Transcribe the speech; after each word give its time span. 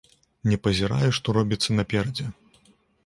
Не 0.51 0.57
пазірае, 0.67 1.09
што 1.17 1.27
робіцца 1.39 1.77
наперадзе. 1.81 2.25